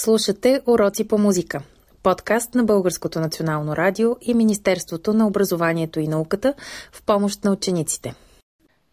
Слушате 0.00 0.60
Уроци 0.66 1.08
по 1.08 1.18
музика. 1.18 1.62
Подкаст 2.02 2.54
на 2.54 2.64
Българското 2.64 3.20
национално 3.20 3.76
радио 3.76 4.16
и 4.20 4.34
Министерството 4.34 5.12
на 5.12 5.26
образованието 5.26 6.00
и 6.00 6.08
науката 6.08 6.54
в 6.92 7.02
помощ 7.02 7.44
на 7.44 7.52
учениците. 7.52 8.14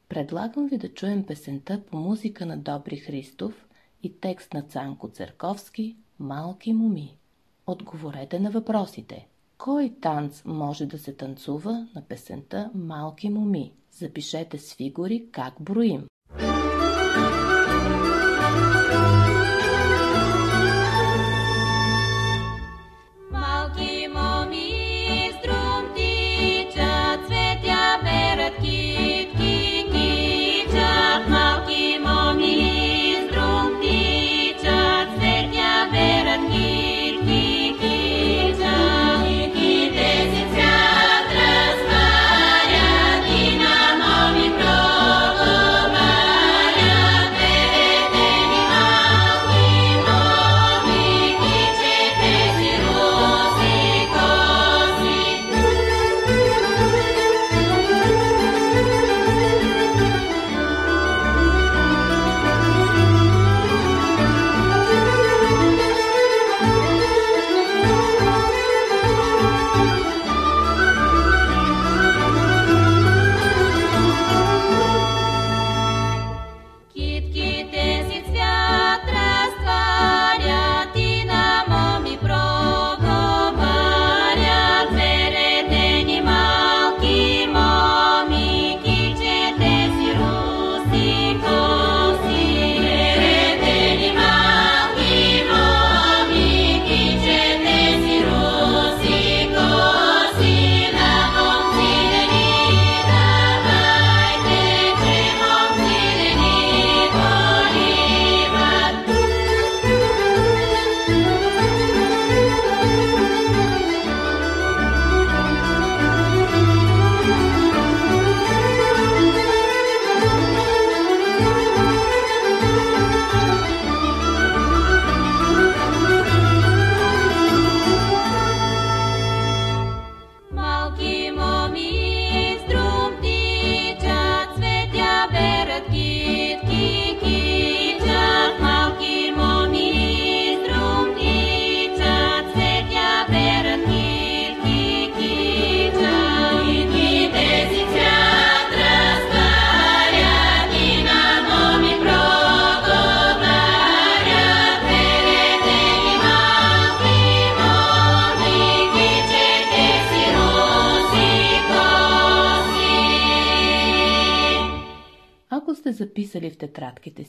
Предлагам 0.10 0.68
ви 0.68 0.78
да 0.78 0.94
чуем 0.94 1.26
песента 1.26 1.82
по 1.92 1.98
музика 1.98 2.46
на 2.46 2.58
Добри 2.58 2.98
Христов 2.98 3.54
и 4.04 4.20
текст 4.22 4.54
на 4.54 4.62
Цанко 4.62 5.10
Церковски 5.10 5.96
«Малки 6.20 6.74
моми». 6.74 7.18
Отговорете 7.68 8.40
на 8.40 8.52
въпросите. 8.52 9.28
Кой 9.58 9.94
танц 10.02 10.42
може 10.46 10.86
да 10.86 10.98
се 10.98 11.14
танцува 11.14 11.88
на 11.96 12.02
песента 12.02 12.72
«Малки 12.76 13.30
моми»? 13.30 13.74
Запишете 13.92 14.58
с 14.58 14.74
фигури 14.74 15.28
как 15.32 15.54
броим. 15.62 16.08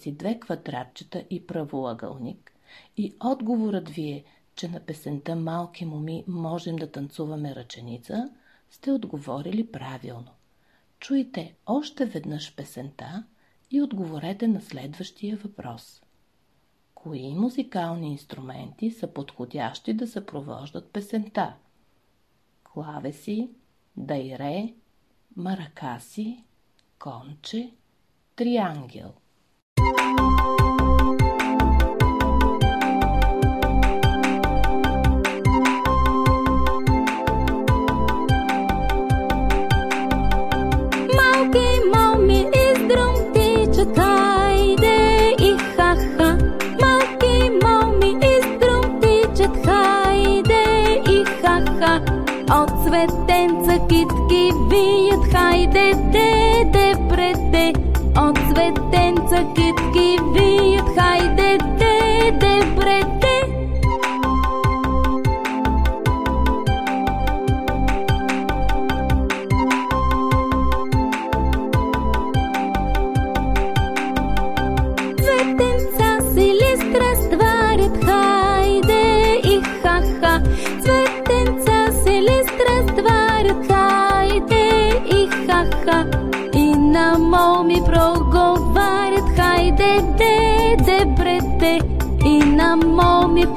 Си 0.07 0.13
две 0.13 0.41
квадратчета 0.41 1.25
и 1.31 1.47
правоъгълник 1.47 2.53
и 2.97 3.17
отговорът 3.25 3.89
ви 3.89 4.09
е, 4.11 4.25
че 4.55 4.69
на 4.69 4.81
песента 4.81 5.37
Малки 5.37 5.85
моми 5.85 6.25
можем 6.29 6.77
да 6.77 6.91
танцуваме 6.91 7.55
ръченица, 7.55 8.31
сте 8.71 8.93
отговорили 8.93 9.73
правилно. 9.73 10.31
Чуйте 11.01 11.55
още 11.67 12.07
веднъж 12.07 12.55
песента 12.57 13.25
и 13.71 13.83
отговорете 13.83 14.49
на 14.49 14.61
следващия 14.61 15.37
въпрос. 15.37 16.03
Кои 16.95 17.35
музикални 17.35 18.13
инструменти 18.13 18.91
са 18.91 19.07
подходящи 19.07 19.93
да 19.95 20.07
съпровождат 20.07 20.93
песента? 20.93 21.55
Клавеси, 22.65 23.51
дайре, 23.97 24.75
маракаси, 25.37 26.45
конче– 26.99 27.71
Триангел 28.37 29.15
вият, 55.67 55.93
хайде, 55.93 55.95
де, 56.13 56.65
де, 56.65 56.95
прете, 57.09 57.73
от 58.17 58.39
светенца 58.39 59.45
китки 59.55 60.19
вият, 60.35 60.56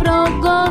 моми 0.05 0.68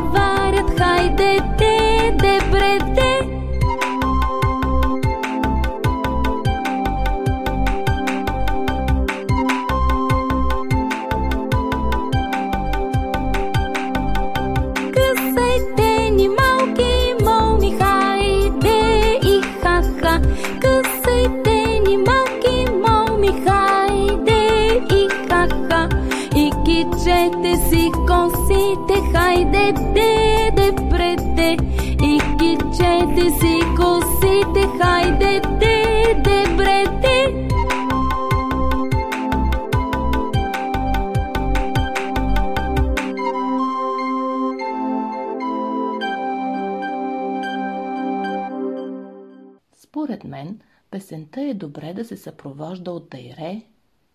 песента 50.99 51.41
е 51.41 51.53
добре 51.53 51.93
да 51.93 52.05
се 52.05 52.17
съпровожда 52.17 52.91
от 52.91 53.09
дайре, 53.09 53.61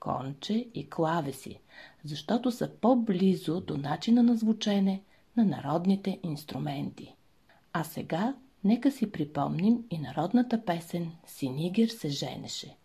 конче 0.00 0.69
и 0.75 0.90
клавеси, 0.90 1.60
защото 2.04 2.50
са 2.50 2.70
по-близо 2.81 3.60
до 3.60 3.76
начина 3.76 4.22
на 4.22 4.36
звучене 4.36 5.02
на 5.36 5.44
народните 5.44 6.20
инструменти. 6.22 7.14
А 7.72 7.84
сега 7.84 8.34
нека 8.64 8.90
си 8.90 9.12
припомним 9.12 9.84
и 9.90 9.98
народната 9.98 10.64
песен 10.64 11.12
«Синигер 11.26 11.88
се 11.88 12.08
женеше». 12.08 12.76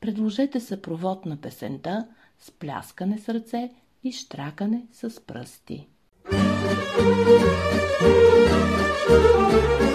Предложете 0.00 0.60
съпровод 0.60 1.26
на 1.26 1.36
песента 1.36 2.08
с 2.38 2.50
пляскане 2.50 3.18
с 3.18 3.28
ръце 3.28 3.70
и 4.04 4.12
штракане 4.12 4.86
с 4.92 5.26
пръсти. 5.26 5.88
Синигер 9.08 9.89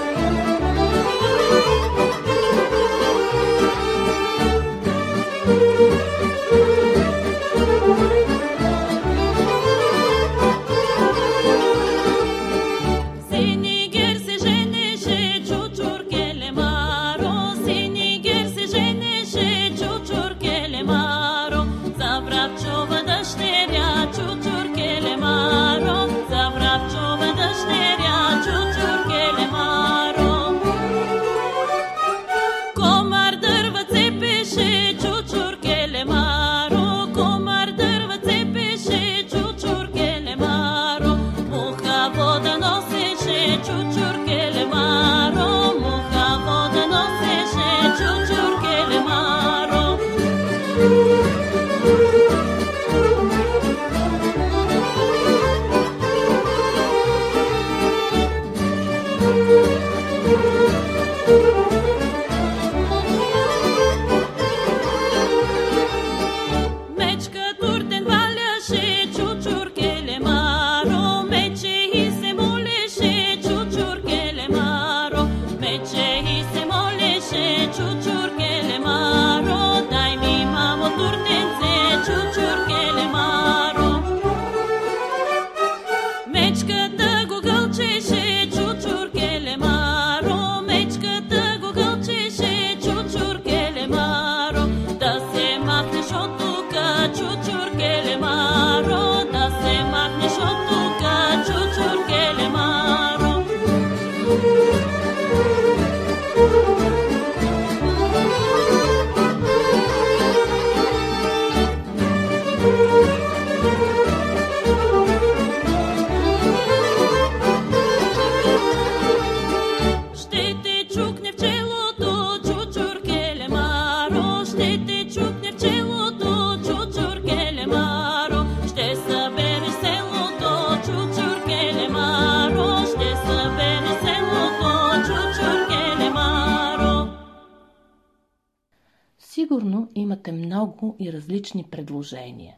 предложения. 142.06 142.56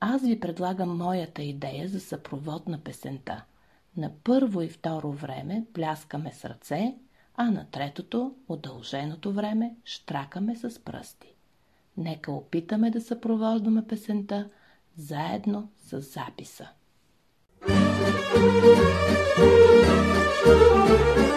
Аз 0.00 0.22
ви 0.22 0.40
предлагам 0.40 0.96
моята 0.96 1.42
идея 1.42 1.88
за 1.88 2.00
съпровод 2.00 2.68
на 2.68 2.78
песента. 2.78 3.44
На 3.96 4.10
първо 4.24 4.62
и 4.62 4.68
второ 4.68 5.12
време 5.12 5.64
пляскаме 5.74 6.32
с 6.32 6.44
ръце, 6.44 6.94
а 7.34 7.50
на 7.50 7.66
третото, 7.70 8.34
удълженото 8.48 9.32
време, 9.32 9.74
штракаме 9.84 10.56
с 10.56 10.84
пръсти. 10.84 11.34
Нека 11.96 12.32
опитаме 12.32 12.90
да 12.90 13.00
съпровождаме 13.00 13.86
песента 13.86 14.50
заедно 14.96 15.68
с 15.76 16.00
записа. 16.00 16.68
Синигер 20.44 21.33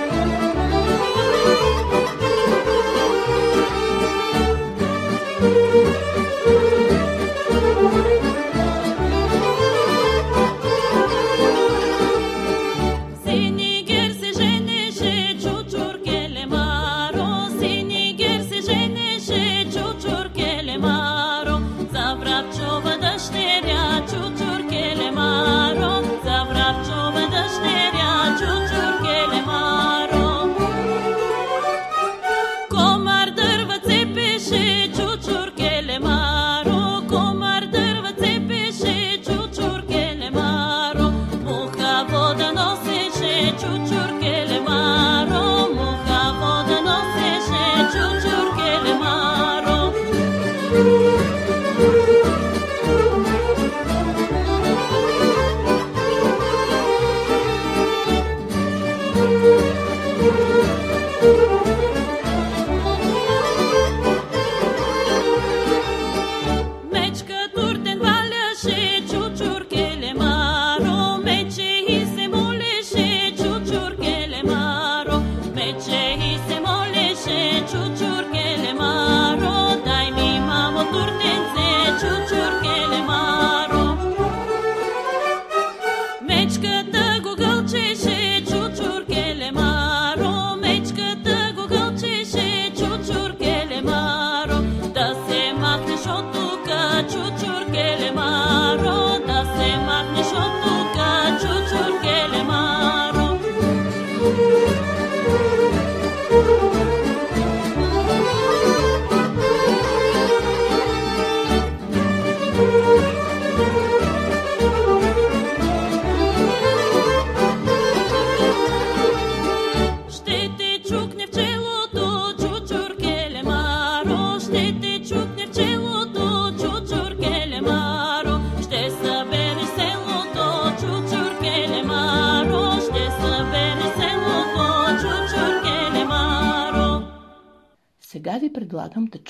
choo 43.59 43.77
choo. 43.89 44.06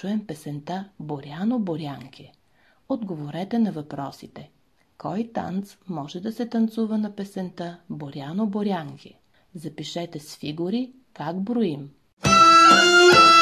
Чуем 0.08 0.26
песента 0.28 0.90
Боряно 1.00 1.60
Борянке. 1.60 2.32
Отговорете 2.90 3.60
на 3.60 3.72
въпросите. 3.72 4.50
Кой 4.98 5.32
танц 5.34 5.78
може 5.90 6.20
да 6.20 6.32
се 6.32 6.46
танцува 6.46 6.98
на 6.98 7.16
песента 7.16 7.80
Боряно 7.90 8.48
Борянке? 8.48 9.20
Запишете 9.56 10.20
с 10.20 10.36
фигури 10.36 10.94
как 11.14 11.42
броим. 11.42 11.90
Боряно, 12.24 13.37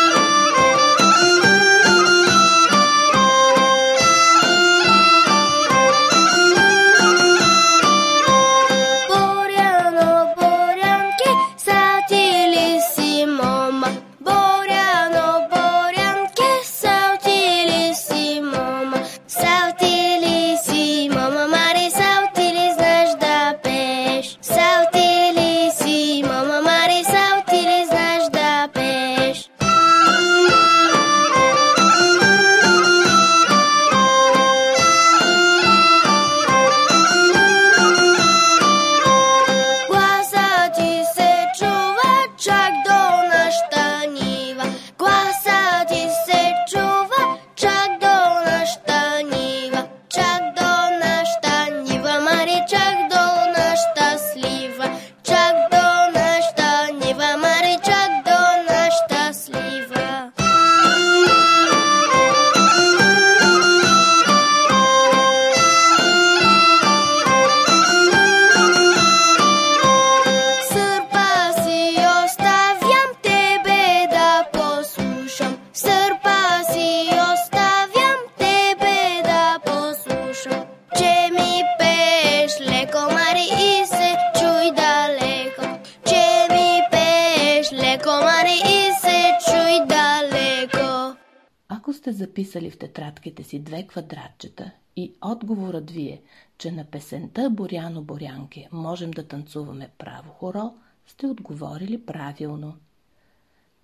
записали 92.16 92.72
в 92.72 92.78
тетрадките 92.78 93.44
си 93.44 93.60
две 93.60 93.88
квадратчета 93.88 94.72
и 94.96 95.14
отговорът 95.22 95.92
ви 95.92 96.08
е, 96.08 96.22
че 96.58 96.72
на 96.72 96.86
песента 96.86 97.50
Боряно 97.50 98.02
Борянке 98.04 98.70
можем 98.72 99.12
да 99.12 99.28
танцуваме 99.28 99.90
право 99.98 100.30
хоро, 100.30 100.74
сте 101.08 101.28
отговорили 101.28 102.06
правилно. 102.06 102.76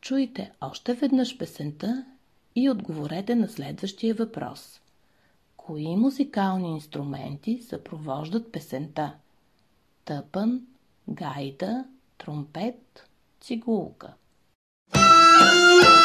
Чуйте 0.01 0.51
още 0.61 0.93
веднъж 0.93 1.37
песента 1.37 2.05
и 2.55 2.69
отговорете 2.69 3.35
на 3.35 3.47
следващия 3.47 4.15
въпрос. 4.15 4.81
Кои 5.57 5.95
музикални 5.95 6.71
инструменти 6.71 7.61
съпровождат 7.61 8.51
песента? 8.51 9.13
Тъпън, 10.05 10.61
гайда, 11.09 11.85
тромпет, 12.17 13.07
цигулка. 13.41 14.13
Боряно, 14.93 16.00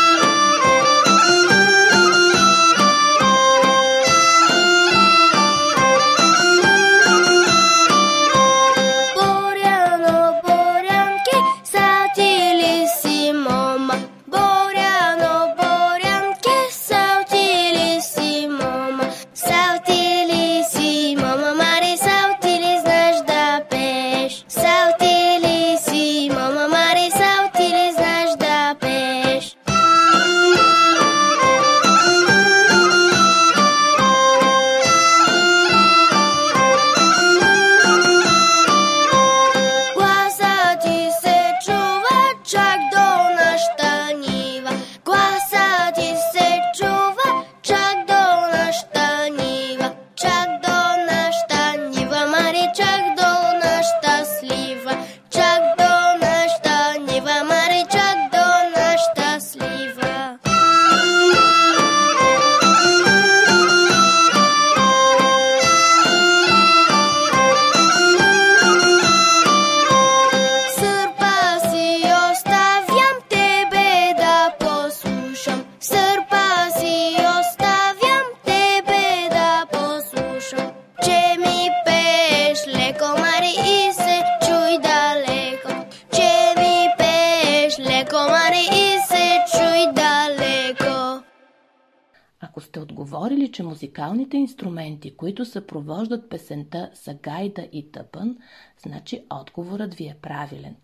отговорили, 93.47 93.53
че 93.53 93.63
музикалните 93.63 94.37
инструменти, 94.37 95.17
които 95.17 95.45
съпровождат 95.45 96.31
песента 96.31 96.91
са 96.95 97.15
гайда 97.15 97.69
и 97.73 97.91
тъпън, 97.93 98.39
значи 98.79 99.25
отговорът 99.31 99.95
ви 99.95 100.05
е 100.05 100.17
правилен. 100.23 100.77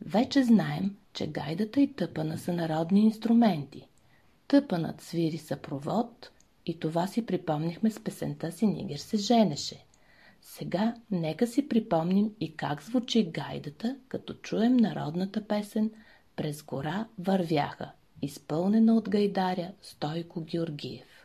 Вече 0.00 0.42
знаем, 0.42 0.96
че 1.12 1.26
гайдата 1.26 1.80
и 1.80 1.92
тъпъна 1.92 2.38
са 2.38 2.52
народни 2.52 3.00
инструменти. 3.00 3.88
Тъпънът 4.48 5.00
свири 5.00 5.38
съпровод 5.38 6.30
и 6.66 6.78
това 6.78 7.06
си 7.06 7.26
припомнихме 7.26 7.90
с 7.90 8.00
песента 8.00 8.52
си 8.52 8.66
Нигер 8.66 8.98
се 8.98 9.16
женеше. 9.16 9.84
Сега 10.40 10.94
нека 11.10 11.46
си 11.46 11.68
припомним 11.68 12.30
и 12.40 12.56
как 12.56 12.82
звучи 12.82 13.24
гайдата, 13.24 13.96
като 14.08 14.34
чуем 14.34 14.76
народната 14.76 15.46
песен 15.46 15.90
«През 16.36 16.62
гора 16.62 17.06
вървяха», 17.18 17.92
изпълнена 18.22 18.94
от 18.94 19.08
гайдаря 19.08 19.72
Стойко 19.82 20.40
Георгиев. 20.40 21.15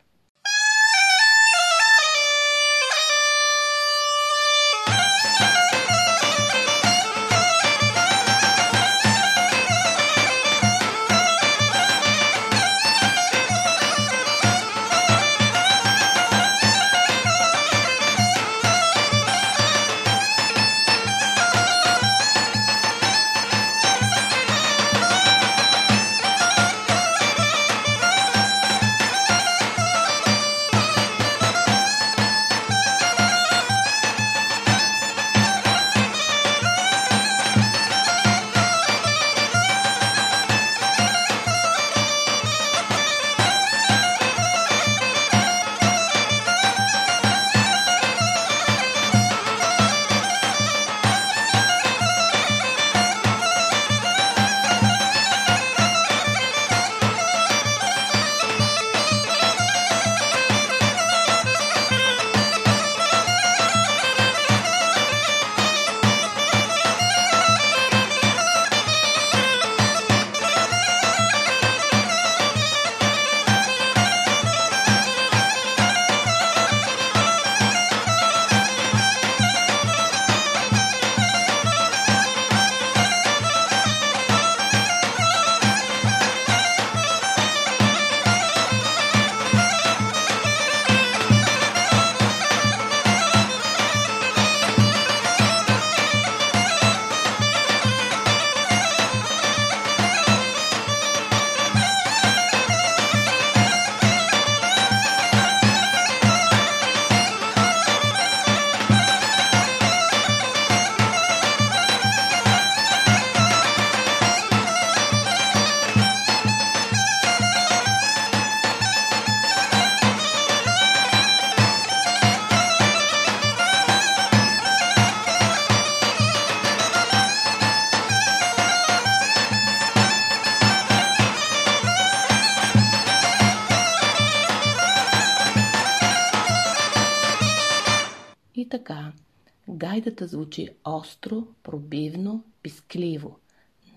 Гайдата 140.01 140.27
звучи 140.27 140.70
остро, 140.83 141.48
пробивно, 141.64 142.44
пискливо. 142.64 143.40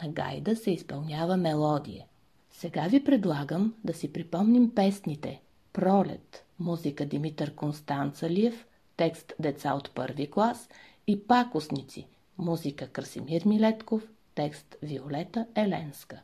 На 0.02 0.08
гайда 0.08 0.56
се 0.56 0.70
изпълнява 0.70 1.36
мелодия. 1.36 2.06
Сега 2.50 2.86
ви 2.86 3.04
предлагам 3.04 3.74
да 3.84 3.94
си 3.94 4.12
припомним 4.12 4.74
песните 4.74 5.42
Пролет, 5.72 6.44
музика 6.58 7.06
Димитър 7.06 7.54
Констанцалиев, 7.54 8.66
текст 8.96 9.32
Деца 9.38 9.74
от 9.74 9.90
първи 9.94 10.30
клас 10.30 10.68
и 11.06 11.26
Пакосници, 11.26 12.06
музика 12.38 12.88
Красимир 12.88 13.44
Милетков, 13.44 14.08
текст 14.34 14.76
Виолета 14.82 15.46
Еленска. 15.54 16.22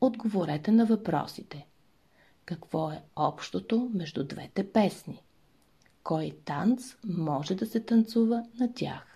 Отговорете 0.00 0.70
на 0.70 0.86
въпросите. 0.86 1.66
Какво 2.44 2.90
е 2.90 3.02
общото 3.16 3.90
между 3.94 4.24
двете 4.24 4.72
песни? 4.72 5.22
Кой 6.02 6.32
танц 6.44 6.94
може 7.04 7.54
да 7.54 7.66
се 7.66 7.80
танцува 7.80 8.44
на 8.60 8.72
тях? 8.74 9.09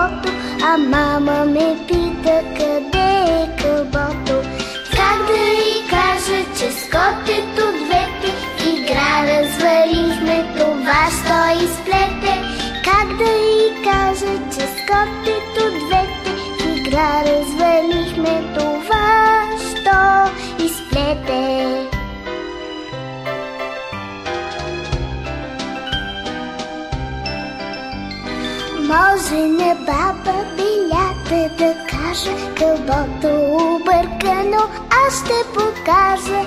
foto, 0.00 0.28
a 0.64 0.78
mama 0.78 1.44
me 1.44 1.76
pita 1.86 2.59
Може 29.60 29.74
на 29.74 29.74
баба 29.74 30.44
белята 30.56 31.54
да 31.58 31.74
кажа 31.90 32.30
Кълбото 32.58 33.56
объркано, 33.76 34.62
аз 35.06 35.24
ще 35.24 35.34
покажа. 35.54 36.40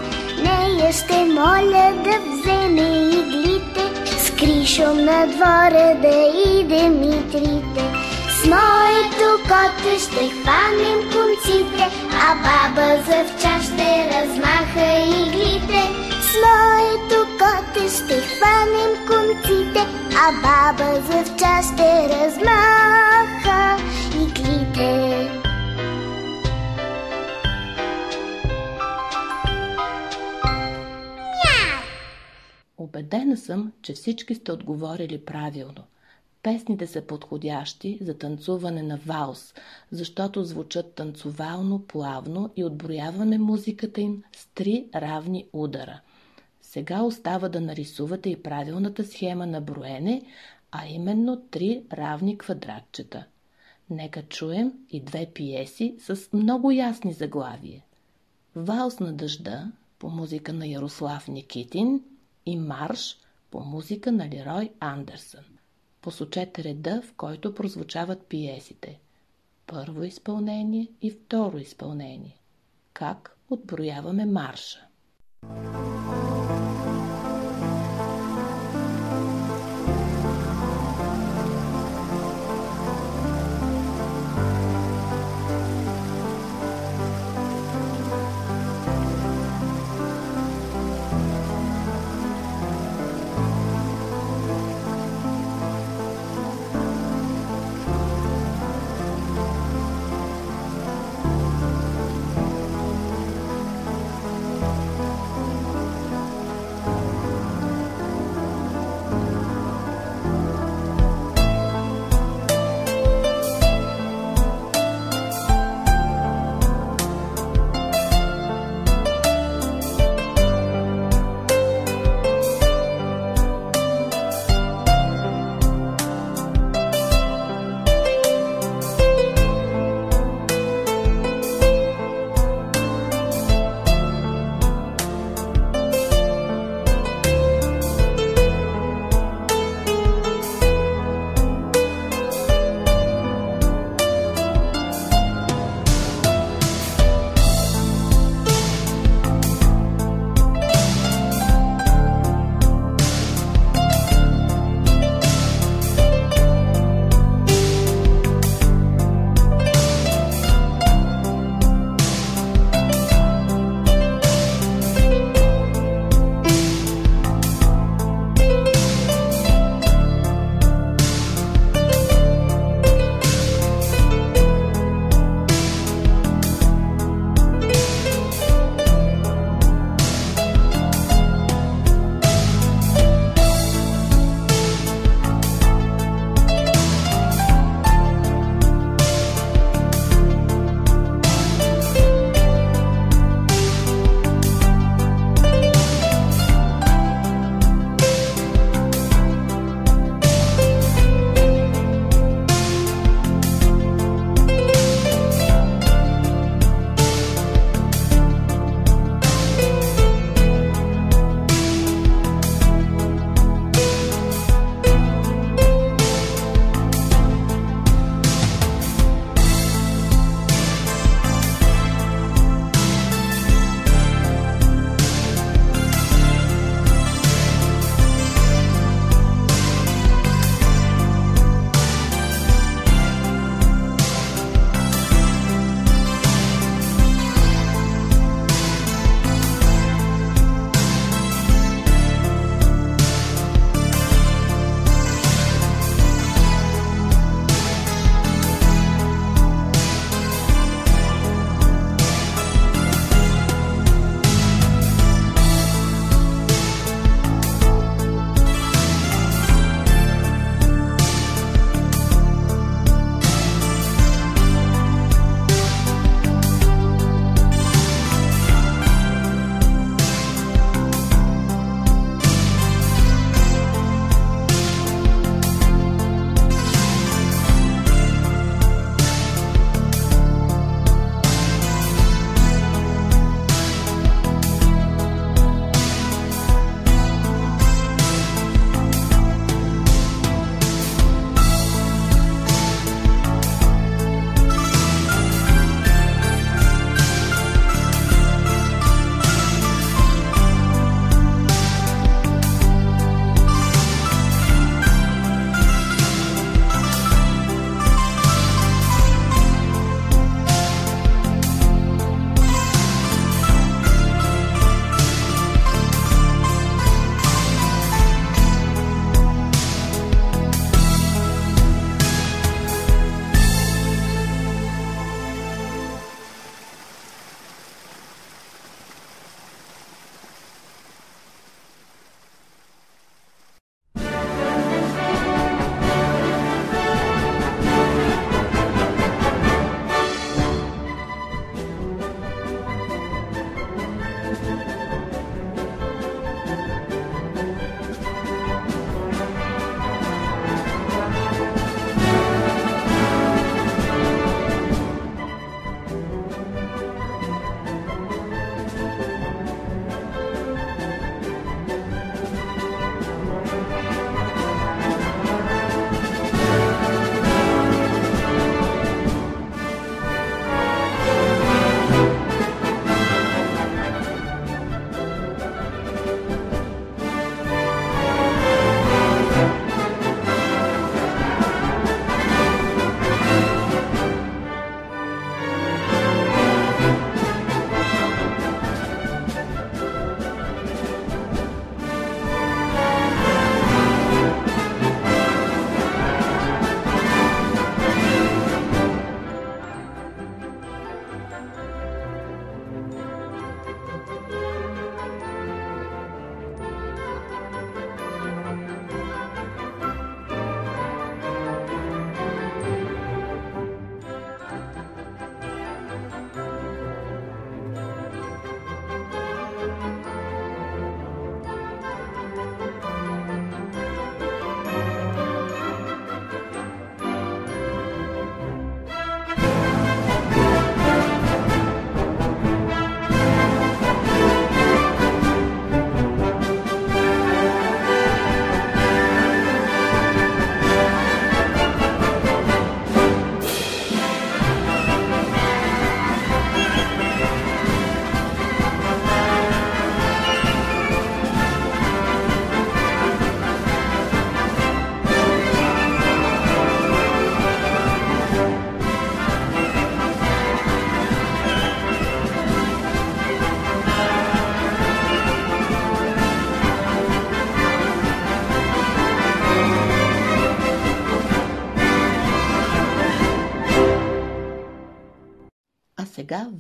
Нея 0.44 0.94
ще 0.94 1.26
моля 1.26 1.94
да 2.04 2.20
вземе 2.20 3.10
иглите 3.10 4.06
С 4.06 4.32
кришом 4.32 5.06
на 5.06 5.28
двора 5.28 5.96
да 6.02 6.32
идем 6.50 7.04
и 7.04 7.32
трите 7.32 7.84
С 8.30 8.46
моето 8.46 9.44
коте 9.44 10.00
ще 10.00 10.30
хванем 10.30 11.00
конците 11.12 11.90
А 12.28 12.36
баба 12.36 13.02
завча 13.04 13.64
ще 13.64 14.10
размаха 14.14 15.00
иглите. 15.08 15.82
С 16.22 16.36
моето 16.46 17.23
коте 17.44 17.90
ще 17.90 18.22
хванем 18.22 18.92
конците 19.08 19.80
А 20.16 20.32
баба 20.44 21.02
завча 21.02 21.74
ще 21.74 22.10
размаха 22.10 23.78
иглите 24.16 25.30
Убедена 32.78 33.38
съм, 33.38 33.72
че 33.82 33.94
всички 33.94 34.36
сте 34.36 34.52
отговорили 34.52 35.26
правилно. 35.26 35.84
Песните 36.44 36.88
са 36.88 37.02
подходящи 37.02 37.98
за 38.02 38.18
танцуване 38.18 38.84
на 38.84 39.00
валс, 39.06 39.54
защото 39.92 40.44
звучат 40.44 40.94
танцовално, 40.96 41.80
плавно 41.88 42.50
и 42.56 42.64
отброяваме 42.64 43.38
музиката 43.38 44.02
им 44.02 44.24
с 44.36 44.48
три 44.56 44.86
равни 44.96 45.48
удара. 45.54 46.02
Сега 46.74 47.02
остава 47.02 47.50
да 47.50 47.62
нарисувате 47.62 48.30
и 48.30 48.44
правилната 48.44 49.04
схема 49.04 49.46
на 49.48 49.62
броене, 49.62 50.22
а 50.72 50.88
именно 50.88 51.42
три 51.42 51.84
равни 51.94 52.38
квадратчета. 52.38 53.26
Нека 53.90 54.24
чуем 54.24 54.74
и 54.90 55.00
две 55.00 55.26
пиеси 55.34 55.96
с 56.00 56.34
много 56.34 56.72
ясни 56.72 57.14
заглавия. 57.14 57.84
Валс 58.56 59.00
на 59.00 59.14
дъжда 59.14 59.72
по 60.00 60.10
музика 60.10 60.54
на 60.54 60.68
Ярослав 60.68 61.28
Никитин 61.28 62.04
и 62.46 62.58
Марш 62.58 63.18
по 63.52 63.60
музика 63.60 64.12
на 64.12 64.30
Лерой 64.30 64.72
Андерсън. 64.80 65.46
Посочете 66.02 66.64
реда, 66.64 67.02
в 67.02 67.14
който 67.14 67.56
прозвучават 67.56 68.26
пиесите. 68.26 69.00
Първо 69.68 70.04
изпълнение 70.04 70.88
и 71.02 71.12
второ 71.12 71.58
изпълнение. 71.58 72.38
Как 72.94 73.38
отброяваме 73.50 74.26
марша? 74.26 74.88
сега 75.44 76.33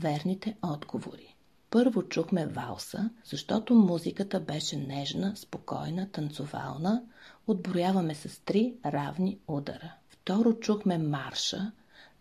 верните 0.03 0.55
отговори. 0.61 1.35
Първо 1.69 2.03
чухме 2.03 2.45
валса, 2.47 3.09
защото 3.25 3.75
музиката 3.75 4.39
беше 4.39 4.77
нежна, 4.77 5.35
спокойна, 5.35 6.09
танцовална. 6.11 7.03
Отброяваме 7.47 8.15
с 8.15 8.41
три 8.45 8.73
равни 8.85 9.39
удара. 9.47 9.93
Второ 10.09 10.53
чухме 10.53 10.97
марша, 10.97 11.71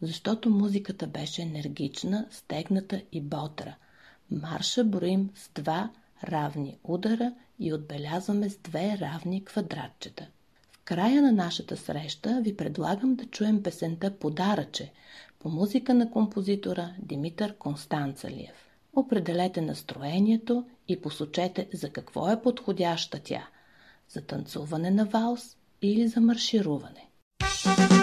защото 0.03 0.51
музиката 0.51 1.07
беше 1.07 1.43
енергична, 1.43 2.27
стегната 2.31 3.03
и 3.13 3.21
бодра. 3.21 3.77
Марша 4.31 4.85
броим 4.85 5.31
с 5.35 5.51
два 5.55 5.91
равни 6.25 6.79
удара 6.85 7.35
и 7.59 7.73
отбелязваме 7.73 8.51
с 8.51 8.59
две 8.59 8.99
равни 8.99 9.45
квадратчета. 9.45 10.27
В 10.73 10.79
края 10.85 11.23
на 11.23 11.33
нашата 11.33 11.77
среща 11.77 12.41
ви 12.45 12.57
предлагам 12.57 13.15
да 13.15 13.27
чуем 13.27 13.63
песента 13.63 14.19
Подаръче 14.19 14.93
по 15.43 15.49
музика 15.49 15.95
на 15.95 16.11
композитора 16.11 16.95
Димитър 16.99 17.55
Констанцалиев. 17.57 18.71
Определете 18.97 19.61
настроението 19.61 20.65
и 20.89 21.01
посочете 21.01 21.69
за 21.73 21.91
какво 21.91 22.31
е 22.31 22.43
подходяща 22.43 23.21
тя– 23.25 23.49
за 24.09 24.21
танцуване 24.21 24.91
на 24.91 25.05
валс 25.05 25.57
или 25.83 26.09
за 26.09 26.21
маршируване. 26.21 27.09
Аз 27.43 28.02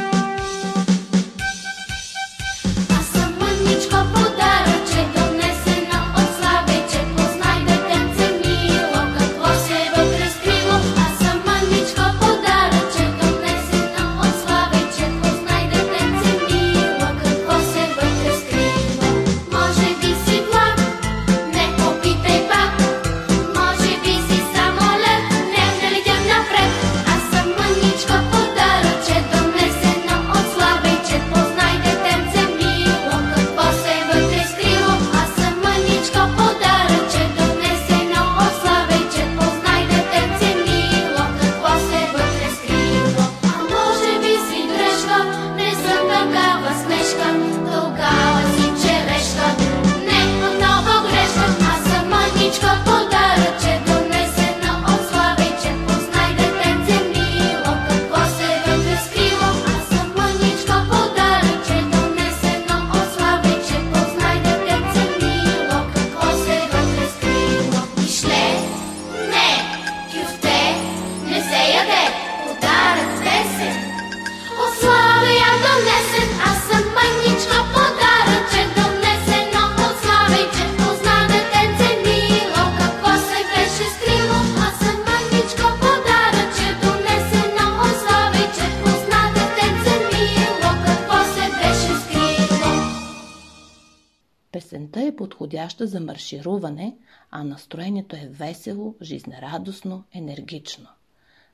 Песента 94.52 95.02
е 95.02 95.16
подходяща 95.16 95.88
за 95.88 96.00
маршируване, 96.00 96.98
а 97.32 97.44
настроението 97.44 98.16
е 98.16 98.30
весело, 98.32 98.96
жизнерадостно, 99.02 100.04
енергично. 100.14 100.88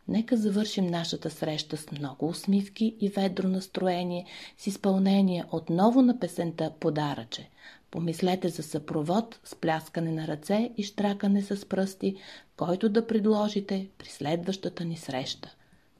Нека 0.07 0.37
завършим 0.37 0.87
нашата 0.87 1.29
среща 1.29 1.77
с 1.77 1.91
много 1.91 2.27
усмивки 2.27 2.95
и 3.01 3.09
ведро 3.09 3.47
настроение, 3.47 4.25
с 4.57 4.67
изпълнение 4.67 5.45
отново 5.51 6.01
на 6.01 6.19
песента 6.19 6.71
Подаръче. 6.79 7.49
Помислете 7.91 8.49
за 8.49 8.63
съпровод 8.63 9.39
с 9.43 9.55
пляскане 9.55 10.11
на 10.11 10.27
ръце 10.27 10.71
и 10.77 10.83
штракане 10.83 11.41
с 11.41 11.69
пръсти, 11.69 12.15
който 12.57 12.89
да 12.89 13.07
предложите 13.07 13.87
при 13.97 14.09
следващата 14.09 14.85
ни 14.85 14.97
среща. 14.97 15.55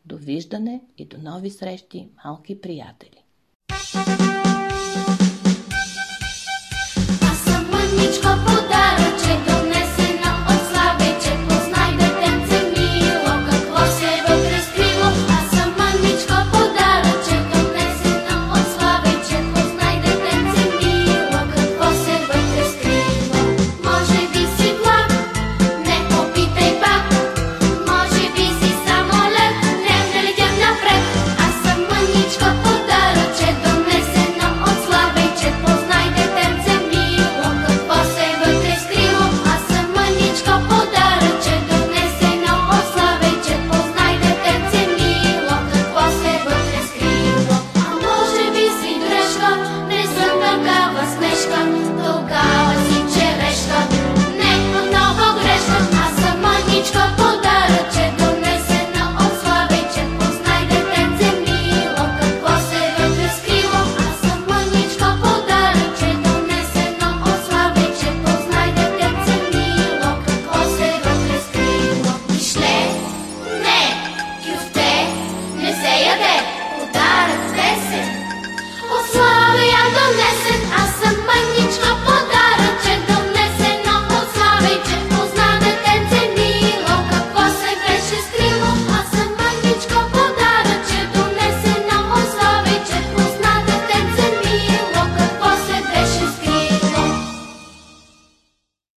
Довиждане 0.06 0.82
и 0.98 1.06
до 1.06 1.18
нови 1.18 1.50
срещи, 1.50 2.10
малки 2.26 2.62
приятели! 2.62 3.22
Thank 3.70 4.35